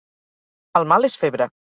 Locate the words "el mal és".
0.79-1.19